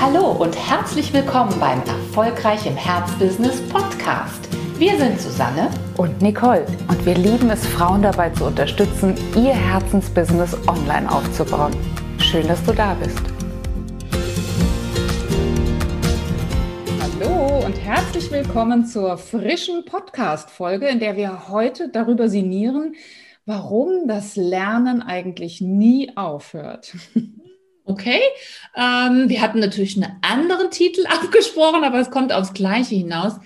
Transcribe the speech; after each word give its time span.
Hallo 0.00 0.30
und 0.30 0.56
herzlich 0.56 1.12
willkommen 1.12 1.52
beim 1.58 1.80
Erfolgreich 1.80 2.64
im 2.66 2.76
Herzbusiness 2.76 3.60
Podcast. 3.68 4.48
Wir 4.78 4.96
sind 4.96 5.20
Susanne 5.20 5.70
und 5.96 6.22
Nicole 6.22 6.64
und 6.86 7.04
wir 7.04 7.16
lieben 7.16 7.50
es, 7.50 7.66
Frauen 7.66 8.02
dabei 8.02 8.30
zu 8.30 8.44
unterstützen, 8.44 9.16
ihr 9.34 9.52
Herzensbusiness 9.54 10.56
online 10.68 11.10
aufzubauen. 11.10 11.72
Schön, 12.18 12.46
dass 12.46 12.62
du 12.62 12.72
da 12.72 12.94
bist. 12.94 13.20
Hallo 17.00 17.66
und 17.66 17.76
herzlich 17.76 18.30
willkommen 18.30 18.86
zur 18.86 19.18
frischen 19.18 19.84
Podcast-Folge, 19.84 20.86
in 20.86 21.00
der 21.00 21.16
wir 21.16 21.48
heute 21.48 21.88
darüber 21.88 22.28
sinnieren, 22.28 22.94
warum 23.46 24.06
das 24.06 24.36
Lernen 24.36 25.02
eigentlich 25.02 25.60
nie 25.60 26.16
aufhört. 26.16 26.94
Okay, 27.88 28.20
ähm, 28.76 29.30
wir 29.30 29.40
hatten 29.40 29.60
natürlich 29.60 29.96
einen 29.96 30.18
anderen 30.20 30.70
Titel 30.70 31.06
abgesprochen, 31.08 31.84
aber 31.84 31.98
es 31.98 32.10
kommt 32.10 32.34
aufs 32.34 32.52
Gleiche 32.52 32.94
hinaus. 32.94 33.36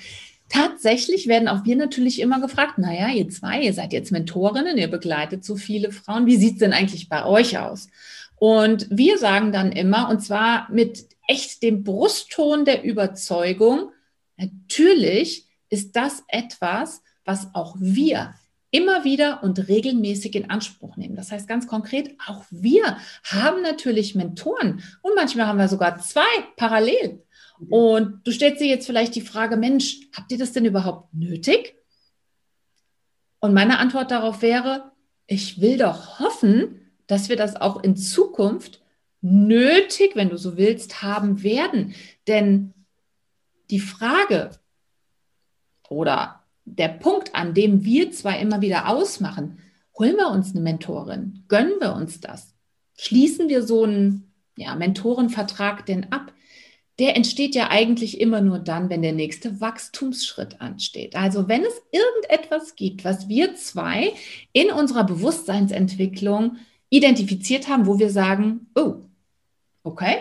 Tatsächlich 0.48 1.28
werden 1.28 1.46
auch 1.46 1.64
wir 1.64 1.76
natürlich 1.76 2.20
immer 2.20 2.40
gefragt, 2.40 2.76
naja, 2.76 3.08
ihr 3.08 3.28
zwei, 3.28 3.62
ihr 3.62 3.72
seid 3.72 3.92
jetzt 3.92 4.10
Mentorinnen, 4.10 4.76
ihr 4.76 4.90
begleitet 4.90 5.44
so 5.44 5.54
viele 5.54 5.92
Frauen, 5.92 6.26
wie 6.26 6.36
sieht 6.36 6.54
es 6.54 6.58
denn 6.58 6.72
eigentlich 6.72 7.08
bei 7.08 7.24
euch 7.24 7.56
aus? 7.56 7.88
Und 8.34 8.88
wir 8.90 9.16
sagen 9.16 9.52
dann 9.52 9.70
immer, 9.70 10.08
und 10.08 10.18
zwar 10.18 10.68
mit 10.72 11.06
echt 11.28 11.62
dem 11.62 11.84
Brustton 11.84 12.64
der 12.64 12.82
Überzeugung, 12.82 13.92
natürlich 14.36 15.46
ist 15.70 15.94
das 15.94 16.24
etwas, 16.26 17.00
was 17.24 17.54
auch 17.54 17.76
wir 17.78 18.34
immer 18.72 19.04
wieder 19.04 19.44
und 19.44 19.68
regelmäßig 19.68 20.34
in 20.34 20.50
Anspruch 20.50 20.96
nehmen. 20.96 21.14
Das 21.14 21.30
heißt 21.30 21.46
ganz 21.46 21.68
konkret, 21.68 22.16
auch 22.26 22.44
wir 22.50 22.96
haben 23.22 23.62
natürlich 23.62 24.16
Mentoren 24.16 24.82
und 25.02 25.14
manchmal 25.14 25.46
haben 25.46 25.58
wir 25.58 25.68
sogar 25.68 26.00
zwei 26.00 26.24
parallel. 26.56 27.22
Mhm. 27.60 27.72
Und 27.72 28.26
du 28.26 28.32
stellst 28.32 28.60
dir 28.60 28.66
jetzt 28.66 28.86
vielleicht 28.86 29.14
die 29.14 29.20
Frage, 29.20 29.56
Mensch, 29.56 30.00
habt 30.16 30.32
ihr 30.32 30.38
das 30.38 30.52
denn 30.52 30.64
überhaupt 30.64 31.12
nötig? 31.14 31.76
Und 33.40 33.52
meine 33.52 33.78
Antwort 33.78 34.10
darauf 34.10 34.40
wäre, 34.40 34.90
ich 35.26 35.60
will 35.60 35.76
doch 35.76 36.18
hoffen, 36.18 36.80
dass 37.06 37.28
wir 37.28 37.36
das 37.36 37.56
auch 37.56 37.82
in 37.84 37.96
Zukunft 37.96 38.80
nötig, 39.20 40.16
wenn 40.16 40.30
du 40.30 40.38
so 40.38 40.56
willst, 40.56 41.02
haben 41.02 41.42
werden. 41.42 41.94
Denn 42.26 42.72
die 43.70 43.80
Frage 43.80 44.50
oder 45.88 46.41
der 46.64 46.88
Punkt, 46.88 47.34
an 47.34 47.54
dem 47.54 47.84
wir 47.84 48.12
zwar 48.12 48.38
immer 48.38 48.60
wieder 48.60 48.88
ausmachen, 48.88 49.58
holen 49.98 50.16
wir 50.16 50.28
uns 50.28 50.52
eine 50.52 50.60
Mentorin, 50.60 51.44
gönnen 51.48 51.80
wir 51.80 51.94
uns 51.94 52.20
das, 52.20 52.54
schließen 52.96 53.48
wir 53.48 53.62
so 53.62 53.84
einen 53.84 54.32
ja, 54.56 54.74
Mentorenvertrag 54.74 55.86
denn 55.86 56.12
ab, 56.12 56.32
der 56.98 57.16
entsteht 57.16 57.54
ja 57.54 57.70
eigentlich 57.70 58.20
immer 58.20 58.40
nur 58.40 58.58
dann, 58.58 58.90
wenn 58.90 59.02
der 59.02 59.12
nächste 59.12 59.60
Wachstumsschritt 59.60 60.60
ansteht. 60.60 61.16
Also 61.16 61.48
wenn 61.48 61.62
es 61.64 61.82
irgendetwas 61.90 62.76
gibt, 62.76 63.04
was 63.04 63.28
wir 63.28 63.54
zwei 63.56 64.12
in 64.52 64.70
unserer 64.70 65.04
Bewusstseinsentwicklung 65.04 66.58
identifiziert 66.90 67.68
haben, 67.68 67.86
wo 67.86 67.98
wir 67.98 68.10
sagen, 68.10 68.70
oh, 68.74 68.96
okay, 69.82 70.18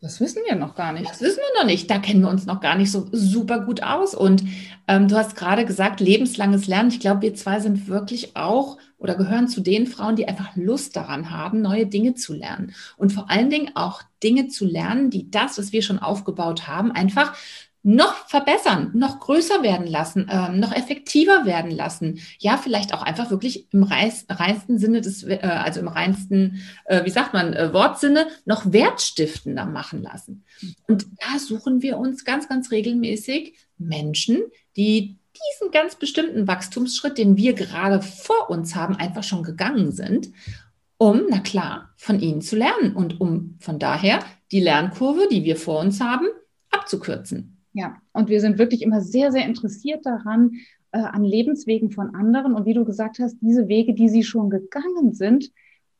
das 0.00 0.20
wissen 0.20 0.42
wir 0.46 0.54
noch 0.54 0.76
gar 0.76 0.92
nicht. 0.92 1.10
Das 1.10 1.20
wissen 1.20 1.38
wir 1.38 1.60
noch 1.60 1.66
nicht. 1.66 1.90
Da 1.90 1.98
kennen 1.98 2.20
wir 2.22 2.30
uns 2.30 2.46
noch 2.46 2.60
gar 2.60 2.76
nicht 2.76 2.92
so 2.92 3.08
super 3.10 3.60
gut 3.60 3.82
aus. 3.82 4.14
Und 4.14 4.44
ähm, 4.86 5.08
du 5.08 5.16
hast 5.16 5.34
gerade 5.34 5.64
gesagt, 5.64 5.98
lebenslanges 5.98 6.68
Lernen. 6.68 6.90
Ich 6.90 7.00
glaube, 7.00 7.22
wir 7.22 7.34
zwei 7.34 7.58
sind 7.58 7.88
wirklich 7.88 8.36
auch 8.36 8.78
oder 8.96 9.16
gehören 9.16 9.48
zu 9.48 9.60
den 9.60 9.88
Frauen, 9.88 10.14
die 10.14 10.28
einfach 10.28 10.54
Lust 10.54 10.94
daran 10.94 11.30
haben, 11.30 11.62
neue 11.62 11.86
Dinge 11.86 12.14
zu 12.14 12.32
lernen. 12.32 12.74
Und 12.96 13.12
vor 13.12 13.28
allen 13.28 13.50
Dingen 13.50 13.72
auch 13.74 14.02
Dinge 14.22 14.46
zu 14.46 14.66
lernen, 14.66 15.10
die 15.10 15.30
das, 15.30 15.58
was 15.58 15.72
wir 15.72 15.82
schon 15.82 15.98
aufgebaut 15.98 16.68
haben, 16.68 16.92
einfach 16.92 17.36
noch 17.82 18.28
verbessern, 18.28 18.90
noch 18.94 19.20
größer 19.20 19.62
werden 19.62 19.86
lassen, 19.86 20.26
ähm, 20.30 20.60
noch 20.60 20.72
effektiver 20.72 21.46
werden 21.46 21.70
lassen. 21.70 22.20
Ja, 22.38 22.56
vielleicht 22.56 22.92
auch 22.92 23.02
einfach 23.02 23.30
wirklich 23.30 23.72
im 23.72 23.82
reinsten 23.82 24.78
Sinne 24.78 25.00
des, 25.00 25.22
äh, 25.22 25.38
also 25.42 25.80
im 25.80 25.88
reinsten, 25.88 26.60
äh, 26.86 27.04
wie 27.04 27.10
sagt 27.10 27.32
man, 27.32 27.54
äh, 27.54 27.72
Wortsinne, 27.72 28.26
noch 28.44 28.72
wertstiftender 28.72 29.64
machen 29.64 30.02
lassen. 30.02 30.44
Und 30.86 31.06
da 31.18 31.38
suchen 31.38 31.80
wir 31.80 31.98
uns 31.98 32.24
ganz, 32.24 32.48
ganz 32.48 32.70
regelmäßig 32.70 33.54
Menschen, 33.78 34.42
die 34.76 35.18
diesen 35.52 35.70
ganz 35.70 35.94
bestimmten 35.94 36.48
Wachstumsschritt, 36.48 37.16
den 37.16 37.36
wir 37.36 37.52
gerade 37.52 38.02
vor 38.02 38.50
uns 38.50 38.74
haben, 38.74 38.96
einfach 38.96 39.22
schon 39.22 39.44
gegangen 39.44 39.92
sind, 39.92 40.30
um, 40.96 41.22
na 41.30 41.38
klar, 41.38 41.90
von 41.96 42.18
ihnen 42.18 42.42
zu 42.42 42.56
lernen 42.56 42.94
und 42.94 43.20
um 43.20 43.56
von 43.60 43.78
daher 43.78 44.18
die 44.50 44.60
Lernkurve, 44.60 45.28
die 45.30 45.44
wir 45.44 45.56
vor 45.56 45.78
uns 45.78 46.00
haben, 46.00 46.26
abzukürzen. 46.70 47.57
Ja, 47.78 47.94
und 48.12 48.28
wir 48.28 48.40
sind 48.40 48.58
wirklich 48.58 48.82
immer 48.82 49.00
sehr, 49.00 49.30
sehr 49.30 49.46
interessiert 49.46 50.04
daran, 50.04 50.54
äh, 50.90 50.98
an 50.98 51.22
Lebenswegen 51.22 51.92
von 51.92 52.12
anderen. 52.12 52.54
Und 52.54 52.66
wie 52.66 52.74
du 52.74 52.84
gesagt 52.84 53.20
hast, 53.20 53.36
diese 53.40 53.68
Wege, 53.68 53.94
die 53.94 54.08
sie 54.08 54.24
schon 54.24 54.50
gegangen 54.50 55.12
sind, 55.12 55.52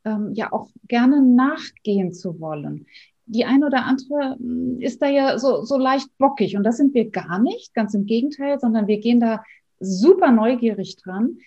ähm, 0.04 0.32
ja 0.34 0.52
auch 0.52 0.70
gerne 0.88 1.22
nachgehen 1.22 2.12
zu 2.12 2.40
wollen. 2.40 2.86
Die 3.26 3.44
eine 3.44 3.64
oder 3.64 3.84
andere 3.84 4.34
hm, 4.40 4.80
ist 4.80 5.00
da 5.00 5.08
ja 5.08 5.38
so, 5.38 5.62
so 5.62 5.78
leicht 5.78 6.08
bockig. 6.18 6.56
Und 6.56 6.64
das 6.64 6.78
sind 6.78 6.94
wir 6.94 7.10
gar 7.10 7.38
nicht, 7.38 7.74
ganz 7.74 7.94
im 7.94 8.06
Gegenteil, 8.06 8.58
sondern 8.58 8.88
wir 8.88 8.98
gehen 8.98 9.20
da 9.20 9.44
super 9.78 10.32
neugierig 10.32 10.96
dran, 10.96 11.38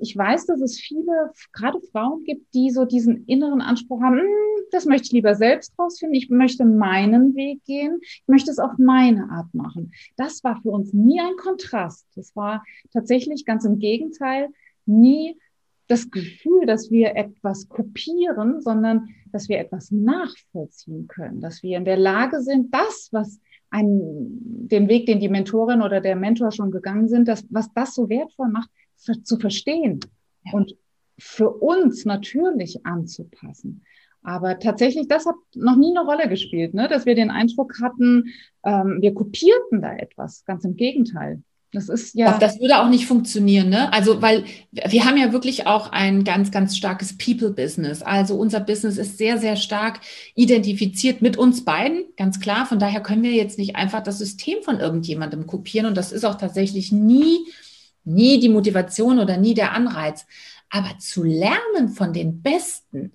ich 0.00 0.16
weiß, 0.16 0.46
dass 0.46 0.60
es 0.62 0.80
viele, 0.80 1.32
gerade 1.52 1.78
Frauen 1.92 2.24
gibt, 2.24 2.54
die 2.54 2.70
so 2.70 2.86
diesen 2.86 3.26
inneren 3.26 3.60
Anspruch 3.60 4.00
haben, 4.00 4.18
hm, 4.18 4.55
das 4.70 4.84
möchte 4.84 5.06
ich 5.06 5.12
lieber 5.12 5.34
selbst 5.34 5.78
rausfinden, 5.78 6.14
ich 6.14 6.30
möchte 6.30 6.64
meinen 6.64 7.34
Weg 7.34 7.64
gehen, 7.64 7.98
ich 8.02 8.24
möchte 8.26 8.50
es 8.50 8.58
auf 8.58 8.72
meine 8.78 9.30
Art 9.30 9.52
machen. 9.54 9.92
Das 10.16 10.42
war 10.44 10.60
für 10.62 10.70
uns 10.70 10.92
nie 10.92 11.20
ein 11.20 11.36
Kontrast. 11.36 12.06
Das 12.14 12.34
war 12.36 12.64
tatsächlich 12.92 13.44
ganz 13.44 13.64
im 13.64 13.78
Gegenteil 13.78 14.48
nie 14.84 15.36
das 15.88 16.10
Gefühl, 16.10 16.66
dass 16.66 16.90
wir 16.90 17.14
etwas 17.16 17.68
kopieren, 17.68 18.60
sondern 18.60 19.08
dass 19.32 19.48
wir 19.48 19.58
etwas 19.58 19.90
nachvollziehen 19.90 21.06
können, 21.06 21.40
dass 21.40 21.62
wir 21.62 21.76
in 21.76 21.84
der 21.84 21.96
Lage 21.96 22.40
sind, 22.40 22.74
das, 22.74 23.08
was 23.12 23.40
ein, 23.70 23.88
den 24.68 24.88
Weg, 24.88 25.06
den 25.06 25.20
die 25.20 25.28
Mentorin 25.28 25.82
oder 25.82 26.00
der 26.00 26.16
Mentor 26.16 26.50
schon 26.50 26.70
gegangen 26.70 27.08
sind, 27.08 27.28
das, 27.28 27.44
was 27.50 27.72
das 27.72 27.94
so 27.94 28.08
wertvoll 28.08 28.48
macht, 28.48 28.70
zu 28.96 29.38
verstehen 29.38 30.00
und 30.52 30.76
für 31.18 31.50
uns 31.50 32.04
natürlich 32.04 32.84
anzupassen. 32.84 33.82
Aber 34.26 34.58
tatsächlich, 34.58 35.06
das 35.06 35.24
hat 35.24 35.36
noch 35.54 35.76
nie 35.76 35.96
eine 35.96 36.04
Rolle 36.04 36.28
gespielt, 36.28 36.74
ne? 36.74 36.88
dass 36.88 37.06
wir 37.06 37.14
den 37.14 37.30
Eindruck 37.30 37.74
hatten, 37.80 38.24
ähm, 38.64 38.98
wir 39.00 39.14
kopierten 39.14 39.80
da 39.80 39.94
etwas. 39.94 40.44
Ganz 40.44 40.64
im 40.64 40.74
Gegenteil. 40.74 41.42
Das 41.70 41.88
ist 41.88 42.16
ja. 42.16 42.36
Das 42.38 42.58
würde 42.58 42.80
auch 42.80 42.88
nicht 42.88 43.06
funktionieren, 43.06 43.68
ne? 43.68 43.92
Also, 43.92 44.22
weil 44.22 44.44
wir 44.72 45.04
haben 45.04 45.16
ja 45.16 45.32
wirklich 45.32 45.66
auch 45.66 45.92
ein 45.92 46.24
ganz, 46.24 46.50
ganz 46.50 46.76
starkes 46.76 47.16
People-Business. 47.18 48.02
Also 48.02 48.34
unser 48.36 48.60
Business 48.60 48.98
ist 48.98 49.16
sehr, 49.18 49.38
sehr 49.38 49.54
stark 49.54 50.00
identifiziert 50.34 51.22
mit 51.22 51.36
uns 51.36 51.64
beiden, 51.64 52.04
ganz 52.16 52.40
klar. 52.40 52.66
Von 52.66 52.80
daher 52.80 53.02
können 53.02 53.22
wir 53.22 53.32
jetzt 53.32 53.58
nicht 53.58 53.76
einfach 53.76 54.02
das 54.02 54.18
System 54.18 54.62
von 54.62 54.80
irgendjemandem 54.80 55.46
kopieren. 55.46 55.86
Und 55.86 55.96
das 55.96 56.10
ist 56.10 56.24
auch 56.24 56.36
tatsächlich 56.36 56.90
nie 56.90 57.38
nie 58.02 58.40
die 58.40 58.48
Motivation 58.48 59.18
oder 59.18 59.36
nie 59.36 59.54
der 59.54 59.72
Anreiz. 59.72 60.26
Aber 60.70 60.98
zu 60.98 61.22
lernen 61.22 61.90
von 61.90 62.12
den 62.12 62.42
Besten, 62.42 63.12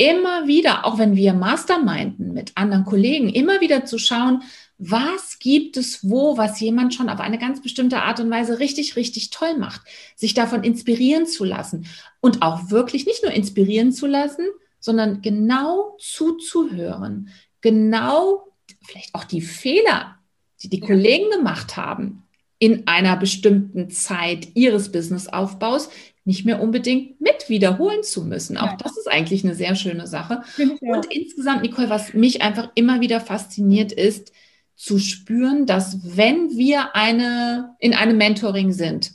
immer 0.00 0.46
wieder, 0.46 0.86
auch 0.86 0.96
wenn 0.96 1.14
wir 1.14 1.34
Masterminden 1.34 2.32
mit 2.32 2.52
anderen 2.54 2.86
Kollegen, 2.86 3.28
immer 3.28 3.60
wieder 3.60 3.84
zu 3.84 3.98
schauen, 3.98 4.42
was 4.78 5.38
gibt 5.38 5.76
es 5.76 6.08
wo, 6.08 6.38
was 6.38 6.58
jemand 6.58 6.94
schon 6.94 7.10
auf 7.10 7.20
eine 7.20 7.36
ganz 7.36 7.60
bestimmte 7.60 8.00
Art 8.00 8.18
und 8.18 8.30
Weise 8.30 8.60
richtig, 8.60 8.96
richtig 8.96 9.28
toll 9.28 9.58
macht, 9.58 9.82
sich 10.16 10.32
davon 10.32 10.64
inspirieren 10.64 11.26
zu 11.26 11.44
lassen. 11.44 11.86
Und 12.20 12.40
auch 12.40 12.70
wirklich 12.70 13.04
nicht 13.04 13.22
nur 13.22 13.32
inspirieren 13.32 13.92
zu 13.92 14.06
lassen, 14.06 14.46
sondern 14.78 15.20
genau 15.20 15.98
zuzuhören, 15.98 17.28
genau 17.60 18.48
vielleicht 18.80 19.14
auch 19.14 19.24
die 19.24 19.42
Fehler, 19.42 20.16
die 20.62 20.70
die 20.70 20.80
Kollegen 20.80 21.30
gemacht 21.30 21.76
haben, 21.76 22.22
in 22.60 22.86
einer 22.86 23.16
bestimmten 23.16 23.90
Zeit 23.90 24.48
ihres 24.54 24.92
Businessaufbaus 24.92 25.88
nicht 26.24 26.44
mehr 26.44 26.62
unbedingt 26.62 27.18
mit 27.20 27.48
wiederholen 27.48 28.02
zu 28.02 28.22
müssen. 28.22 28.58
Auch 28.58 28.76
das 28.76 28.98
ist 28.98 29.10
eigentlich 29.10 29.42
eine 29.42 29.54
sehr 29.54 29.74
schöne 29.74 30.06
Sache. 30.06 30.42
Und 30.80 31.06
insgesamt, 31.06 31.62
Nicole, 31.62 31.88
was 31.88 32.12
mich 32.12 32.42
einfach 32.42 32.70
immer 32.74 33.00
wieder 33.00 33.20
fasziniert, 33.20 33.92
ist 33.92 34.32
zu 34.76 34.98
spüren, 34.98 35.64
dass 35.64 36.16
wenn 36.16 36.50
wir 36.50 36.94
eine, 36.94 37.76
in 37.80 37.94
einem 37.94 38.18
Mentoring 38.18 38.72
sind, 38.72 39.12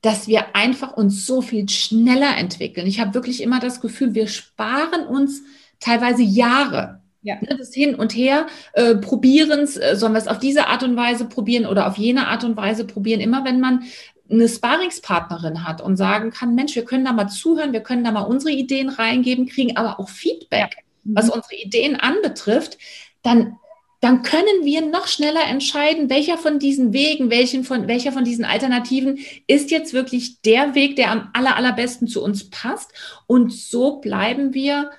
dass 0.00 0.26
wir 0.26 0.56
einfach 0.56 0.96
uns 0.96 1.26
so 1.26 1.42
viel 1.42 1.68
schneller 1.68 2.38
entwickeln. 2.38 2.86
Ich 2.86 3.00
habe 3.00 3.12
wirklich 3.12 3.42
immer 3.42 3.60
das 3.60 3.82
Gefühl, 3.82 4.14
wir 4.14 4.28
sparen 4.28 5.06
uns 5.06 5.42
teilweise 5.78 6.22
Jahre 6.22 6.99
ja. 7.22 7.36
Ne, 7.40 7.56
das 7.58 7.74
Hin 7.74 7.94
und 7.94 8.14
Her, 8.14 8.46
äh, 8.72 8.94
probieren's, 8.94 9.76
äh, 9.76 9.96
sollen 9.96 10.12
wir 10.12 10.18
es 10.18 10.28
auf 10.28 10.38
diese 10.38 10.68
Art 10.68 10.82
und 10.82 10.96
Weise 10.96 11.26
probieren 11.26 11.66
oder 11.66 11.86
auf 11.86 11.96
jene 11.96 12.28
Art 12.28 12.44
und 12.44 12.56
Weise 12.56 12.84
probieren. 12.84 13.20
Immer 13.20 13.44
wenn 13.44 13.60
man 13.60 13.84
eine 14.30 14.48
Sparingspartnerin 14.48 15.66
hat 15.66 15.80
und 15.80 15.96
sagen 15.96 16.30
kann, 16.30 16.54
Mensch, 16.54 16.74
wir 16.76 16.84
können 16.84 17.04
da 17.04 17.12
mal 17.12 17.28
zuhören, 17.28 17.72
wir 17.72 17.80
können 17.80 18.04
da 18.04 18.12
mal 18.12 18.22
unsere 18.22 18.52
Ideen 18.52 18.88
reingeben, 18.88 19.46
kriegen 19.46 19.76
aber 19.76 19.98
auch 19.98 20.08
Feedback, 20.08 20.76
ja. 20.76 20.82
mhm. 21.04 21.16
was 21.16 21.30
unsere 21.30 21.56
Ideen 21.56 21.96
anbetrifft, 21.96 22.78
dann 23.22 23.56
dann 24.02 24.22
können 24.22 24.64
wir 24.64 24.80
noch 24.80 25.06
schneller 25.06 25.44
entscheiden, 25.46 26.08
welcher 26.08 26.38
von 26.38 26.58
diesen 26.58 26.94
Wegen, 26.94 27.30
welchen 27.30 27.64
von, 27.64 27.86
welcher 27.86 28.12
von 28.12 28.24
diesen 28.24 28.46
Alternativen 28.46 29.18
ist 29.46 29.70
jetzt 29.70 29.92
wirklich 29.92 30.40
der 30.40 30.74
Weg, 30.74 30.96
der 30.96 31.10
am 31.10 31.28
aller, 31.34 31.54
allerbesten 31.54 32.08
zu 32.08 32.24
uns 32.24 32.48
passt. 32.48 32.92
Und 33.26 33.52
so 33.52 34.00
bleiben 34.00 34.54
wir, 34.54 34.90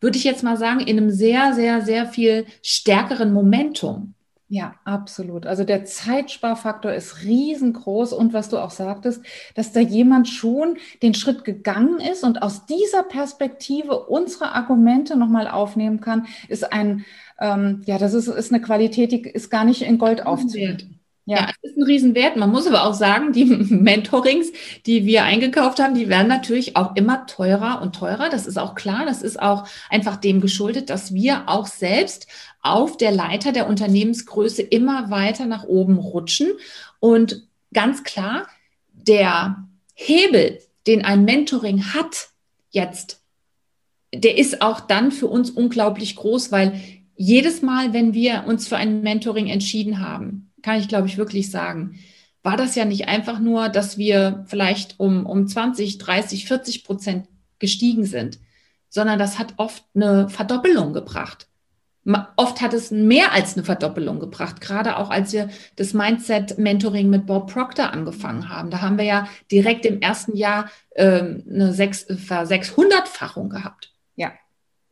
würde 0.00 0.18
ich 0.18 0.24
jetzt 0.24 0.42
mal 0.42 0.56
sagen, 0.56 0.80
in 0.80 0.98
einem 0.98 1.10
sehr, 1.10 1.54
sehr, 1.54 1.82
sehr 1.82 2.06
viel 2.06 2.46
stärkeren 2.62 3.32
Momentum. 3.32 4.14
Ja, 4.50 4.76
absolut. 4.84 5.44
Also 5.44 5.64
der 5.64 5.84
Zeitsparfaktor 5.84 6.92
ist 6.94 7.22
riesengroß 7.22 8.14
und 8.14 8.32
was 8.32 8.48
du 8.48 8.56
auch 8.56 8.70
sagtest, 8.70 9.22
dass 9.54 9.72
da 9.72 9.80
jemand 9.80 10.26
schon 10.26 10.78
den 11.02 11.12
Schritt 11.12 11.44
gegangen 11.44 12.00
ist 12.00 12.24
und 12.24 12.40
aus 12.40 12.64
dieser 12.64 13.02
Perspektive 13.02 14.06
unsere 14.06 14.52
Argumente 14.52 15.16
nochmal 15.16 15.48
aufnehmen 15.48 16.00
kann, 16.00 16.26
ist 16.48 16.72
ein, 16.72 17.04
ähm, 17.38 17.82
ja, 17.84 17.98
das 17.98 18.14
ist, 18.14 18.28
ist 18.28 18.50
eine 18.50 18.62
Qualität, 18.62 19.12
die 19.12 19.20
ist 19.20 19.50
gar 19.50 19.64
nicht 19.64 19.82
in 19.82 19.98
Gold 19.98 20.24
aufzuwerten. 20.24 20.97
Ja. 21.28 21.40
ja, 21.40 21.50
es 21.60 21.72
ist 21.72 21.76
ein 21.76 21.82
Riesenwert. 21.82 22.36
Man 22.36 22.50
muss 22.50 22.66
aber 22.66 22.84
auch 22.84 22.94
sagen, 22.94 23.32
die 23.32 23.44
Mentorings, 23.44 24.50
die 24.86 25.04
wir 25.04 25.24
eingekauft 25.24 25.78
haben, 25.78 25.94
die 25.94 26.08
werden 26.08 26.26
natürlich 26.26 26.74
auch 26.74 26.96
immer 26.96 27.26
teurer 27.26 27.82
und 27.82 27.94
teurer. 27.94 28.30
Das 28.30 28.46
ist 28.46 28.58
auch 28.58 28.74
klar. 28.74 29.04
Das 29.04 29.20
ist 29.20 29.40
auch 29.40 29.68
einfach 29.90 30.16
dem 30.16 30.40
geschuldet, 30.40 30.88
dass 30.88 31.12
wir 31.12 31.42
auch 31.46 31.66
selbst 31.66 32.28
auf 32.62 32.96
der 32.96 33.12
Leiter 33.12 33.52
der 33.52 33.68
Unternehmensgröße 33.68 34.62
immer 34.62 35.10
weiter 35.10 35.44
nach 35.44 35.64
oben 35.64 35.98
rutschen. 35.98 36.48
Und 36.98 37.46
ganz 37.74 38.04
klar, 38.04 38.46
der 38.94 39.68
Hebel, 39.92 40.60
den 40.86 41.04
ein 41.04 41.26
Mentoring 41.26 41.92
hat 41.92 42.28
jetzt, 42.70 43.20
der 44.14 44.38
ist 44.38 44.62
auch 44.62 44.80
dann 44.80 45.12
für 45.12 45.26
uns 45.26 45.50
unglaublich 45.50 46.16
groß, 46.16 46.52
weil 46.52 46.80
jedes 47.16 47.60
Mal, 47.60 47.92
wenn 47.92 48.14
wir 48.14 48.44
uns 48.46 48.66
für 48.66 48.78
ein 48.78 49.02
Mentoring 49.02 49.48
entschieden 49.48 50.00
haben, 50.00 50.47
kann 50.62 50.78
ich, 50.78 50.88
glaube 50.88 51.08
ich, 51.08 51.18
wirklich 51.18 51.50
sagen, 51.50 51.98
war 52.42 52.56
das 52.56 52.74
ja 52.74 52.84
nicht 52.84 53.08
einfach 53.08 53.40
nur, 53.40 53.68
dass 53.68 53.98
wir 53.98 54.44
vielleicht 54.46 54.98
um, 54.98 55.26
um 55.26 55.46
20, 55.46 55.98
30, 55.98 56.46
40 56.46 56.84
Prozent 56.84 57.28
gestiegen 57.58 58.04
sind, 58.04 58.38
sondern 58.88 59.18
das 59.18 59.38
hat 59.38 59.54
oft 59.56 59.84
eine 59.94 60.28
Verdoppelung 60.28 60.92
gebracht. 60.92 61.48
Oft 62.36 62.62
hat 62.62 62.72
es 62.72 62.90
mehr 62.90 63.32
als 63.32 63.54
eine 63.54 63.64
Verdoppelung 63.64 64.18
gebracht, 64.18 64.62
gerade 64.62 64.96
auch 64.96 65.10
als 65.10 65.32
wir 65.34 65.50
das 65.76 65.92
Mindset-Mentoring 65.92 67.10
mit 67.10 67.26
Bob 67.26 67.52
Proctor 67.52 67.92
angefangen 67.92 68.48
haben. 68.48 68.70
Da 68.70 68.80
haben 68.80 68.96
wir 68.96 69.04
ja 69.04 69.28
direkt 69.52 69.84
im 69.84 70.00
ersten 70.00 70.34
Jahr 70.34 70.70
ähm, 70.96 71.44
eine 71.46 71.74
sechs, 71.74 72.06
Sechshundertfachung 72.08 73.50
gehabt. 73.50 73.92
Ja. 74.16 74.32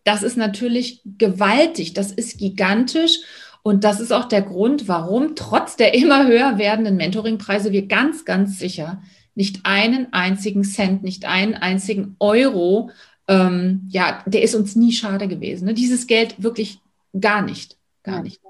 Das 0.04 0.22
ist 0.22 0.36
natürlich 0.36 1.00
gewaltig, 1.04 1.94
das 1.94 2.12
ist 2.12 2.38
gigantisch. 2.38 3.20
Und 3.66 3.82
das 3.82 3.98
ist 3.98 4.12
auch 4.12 4.26
der 4.26 4.42
Grund, 4.42 4.86
warum 4.86 5.34
trotz 5.34 5.74
der 5.74 5.92
immer 5.92 6.28
höher 6.28 6.56
werdenden 6.56 6.96
Mentoringpreise 6.96 7.72
wir 7.72 7.88
ganz, 7.88 8.24
ganz 8.24 8.60
sicher 8.60 9.02
nicht 9.34 9.62
einen 9.64 10.12
einzigen 10.12 10.62
Cent, 10.62 11.02
nicht 11.02 11.24
einen 11.24 11.54
einzigen 11.54 12.14
Euro, 12.20 12.92
ähm, 13.26 13.88
ja, 13.88 14.22
der 14.24 14.42
ist 14.42 14.54
uns 14.54 14.76
nie 14.76 14.92
schade 14.92 15.26
gewesen. 15.26 15.64
Ne? 15.64 15.74
Dieses 15.74 16.06
Geld 16.06 16.40
wirklich 16.40 16.78
gar 17.18 17.42
nicht, 17.42 17.76
gar 18.04 18.22
nicht. 18.22 18.40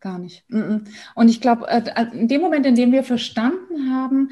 Gar 0.00 0.18
nicht. 0.18 0.42
Und 0.48 1.28
ich 1.28 1.42
glaube, 1.42 1.68
äh, 1.68 2.06
in 2.14 2.28
dem 2.28 2.40
Moment, 2.40 2.64
in 2.64 2.76
dem 2.76 2.92
wir 2.92 3.04
verstanden 3.04 3.90
haben, 3.92 4.30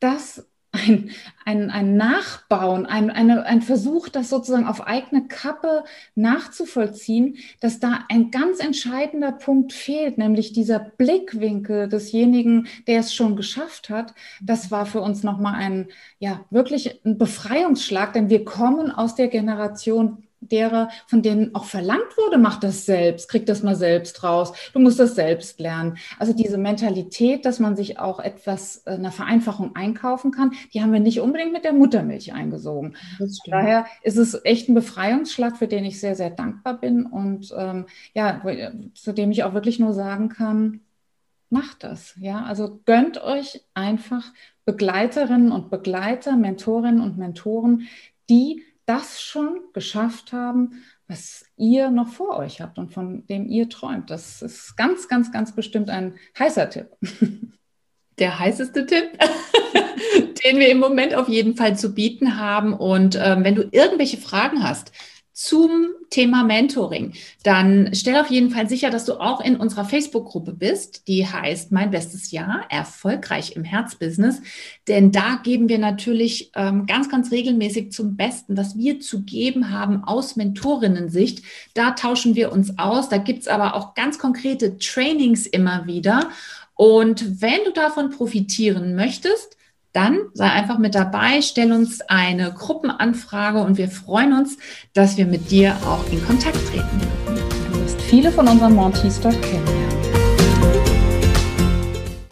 dass 0.00 0.46
ein, 0.72 1.10
ein, 1.44 1.70
ein 1.70 1.96
Nachbauen, 1.96 2.86
ein, 2.86 3.10
eine, 3.10 3.44
ein 3.44 3.60
Versuch, 3.60 4.08
das 4.08 4.30
sozusagen 4.30 4.66
auf 4.66 4.86
eigene 4.86 5.28
Kappe 5.28 5.84
nachzuvollziehen, 6.14 7.36
dass 7.60 7.78
da 7.78 8.04
ein 8.08 8.30
ganz 8.30 8.58
entscheidender 8.58 9.32
Punkt 9.32 9.72
fehlt, 9.74 10.16
nämlich 10.16 10.52
dieser 10.52 10.78
Blickwinkel 10.80 11.88
desjenigen, 11.88 12.68
der 12.86 13.00
es 13.00 13.14
schon 13.14 13.36
geschafft 13.36 13.90
hat. 13.90 14.14
Das 14.40 14.70
war 14.70 14.86
für 14.86 15.02
uns 15.02 15.22
nochmal 15.22 15.54
ein, 15.56 15.88
ja, 16.18 16.44
wirklich 16.50 17.04
ein 17.04 17.18
Befreiungsschlag, 17.18 18.14
denn 18.14 18.30
wir 18.30 18.44
kommen 18.44 18.90
aus 18.90 19.14
der 19.14 19.28
Generation 19.28 20.24
derer, 20.42 20.88
von 21.06 21.22
denen 21.22 21.54
auch 21.54 21.64
verlangt 21.64 22.16
wurde, 22.16 22.38
mach 22.38 22.58
das 22.60 22.84
selbst, 22.84 23.28
krieg 23.28 23.46
das 23.46 23.62
mal 23.62 23.76
selbst 23.76 24.22
raus, 24.22 24.52
du 24.72 24.80
musst 24.80 24.98
das 24.98 25.14
selbst 25.14 25.60
lernen. 25.60 25.96
Also 26.18 26.32
diese 26.32 26.58
Mentalität, 26.58 27.44
dass 27.44 27.60
man 27.60 27.76
sich 27.76 27.98
auch 27.98 28.20
etwas, 28.20 28.82
äh, 28.86 28.90
eine 28.90 29.12
Vereinfachung 29.12 29.74
einkaufen 29.76 30.32
kann, 30.32 30.52
die 30.74 30.82
haben 30.82 30.92
wir 30.92 31.00
nicht 31.00 31.20
unbedingt 31.20 31.52
mit 31.52 31.64
der 31.64 31.72
Muttermilch 31.72 32.32
eingesogen. 32.32 32.96
Daher 33.46 33.86
ist 34.02 34.16
es 34.16 34.38
echt 34.44 34.68
ein 34.68 34.74
Befreiungsschlag, 34.74 35.56
für 35.56 35.68
den 35.68 35.84
ich 35.84 36.00
sehr, 36.00 36.16
sehr 36.16 36.30
dankbar 36.30 36.78
bin 36.78 37.06
und 37.06 37.54
ähm, 37.56 37.86
ja, 38.14 38.42
zu 38.94 39.12
dem 39.12 39.30
ich 39.30 39.44
auch 39.44 39.54
wirklich 39.54 39.78
nur 39.78 39.94
sagen 39.94 40.28
kann, 40.28 40.80
macht 41.50 41.84
das. 41.84 42.14
Ja, 42.18 42.42
also 42.44 42.80
gönnt 42.86 43.22
euch 43.22 43.62
einfach 43.74 44.24
Begleiterinnen 44.64 45.52
und 45.52 45.70
Begleiter, 45.70 46.36
Mentorinnen 46.36 47.00
und 47.00 47.18
Mentoren, 47.18 47.88
die 48.30 48.62
das 48.86 49.22
schon 49.22 49.60
geschafft 49.72 50.32
haben, 50.32 50.82
was 51.08 51.44
ihr 51.56 51.90
noch 51.90 52.08
vor 52.08 52.38
euch 52.38 52.60
habt 52.60 52.78
und 52.78 52.92
von 52.92 53.26
dem 53.26 53.46
ihr 53.48 53.68
träumt. 53.68 54.10
Das 54.10 54.42
ist 54.42 54.76
ganz, 54.76 55.08
ganz, 55.08 55.30
ganz 55.32 55.54
bestimmt 55.54 55.90
ein 55.90 56.14
heißer 56.38 56.70
Tipp. 56.70 56.88
Der 58.18 58.38
heißeste 58.38 58.86
Tipp, 58.86 59.18
den 60.44 60.58
wir 60.58 60.68
im 60.68 60.78
Moment 60.78 61.14
auf 61.14 61.28
jeden 61.28 61.56
Fall 61.56 61.78
zu 61.78 61.94
bieten 61.94 62.36
haben. 62.38 62.74
Und 62.74 63.18
ähm, 63.20 63.42
wenn 63.42 63.54
du 63.54 63.68
irgendwelche 63.70 64.18
Fragen 64.18 64.62
hast, 64.62 64.92
zum 65.32 65.88
Thema 66.10 66.44
Mentoring, 66.44 67.14
dann 67.42 67.90
stell 67.94 68.16
auf 68.20 68.30
jeden 68.30 68.50
Fall 68.50 68.68
sicher, 68.68 68.90
dass 68.90 69.06
du 69.06 69.14
auch 69.14 69.40
in 69.40 69.56
unserer 69.56 69.84
Facebook-Gruppe 69.84 70.52
bist. 70.52 71.08
Die 71.08 71.26
heißt 71.26 71.72
Mein 71.72 71.90
bestes 71.90 72.30
Jahr, 72.30 72.66
erfolgreich 72.68 73.56
im 73.56 73.64
Herzbusiness. 73.64 74.42
Denn 74.88 75.10
da 75.10 75.40
geben 75.42 75.68
wir 75.68 75.78
natürlich 75.78 76.52
ähm, 76.54 76.86
ganz, 76.86 77.08
ganz 77.08 77.30
regelmäßig 77.30 77.92
zum 77.92 78.16
Besten, 78.16 78.56
was 78.56 78.76
wir 78.76 79.00
zu 79.00 79.22
geben 79.22 79.70
haben 79.70 80.04
aus 80.04 80.36
Mentorinnen-Sicht. 80.36 81.42
Da 81.74 81.92
tauschen 81.92 82.34
wir 82.34 82.52
uns 82.52 82.78
aus. 82.78 83.08
Da 83.08 83.16
gibt's 83.16 83.48
aber 83.48 83.74
auch 83.74 83.94
ganz 83.94 84.18
konkrete 84.18 84.76
Trainings 84.78 85.46
immer 85.46 85.86
wieder. 85.86 86.28
Und 86.74 87.40
wenn 87.40 87.64
du 87.64 87.72
davon 87.72 88.10
profitieren 88.10 88.94
möchtest, 88.94 89.56
dann 89.92 90.18
sei 90.32 90.50
einfach 90.50 90.78
mit 90.78 90.94
dabei, 90.94 91.42
stell 91.42 91.72
uns 91.72 92.00
eine 92.02 92.52
Gruppenanfrage 92.52 93.60
und 93.60 93.76
wir 93.76 93.88
freuen 93.88 94.32
uns, 94.32 94.56
dass 94.94 95.16
wir 95.16 95.26
mit 95.26 95.50
dir 95.50 95.76
auch 95.86 96.10
in 96.10 96.24
Kontakt 96.24 96.58
treten. 96.68 97.00
Du 97.70 97.80
wirst 97.80 98.00
viele 98.02 98.32
von 98.32 98.48
unseren 98.48 98.74
Montees 98.74 99.20
dort 99.20 99.40
kennen. 99.42 99.81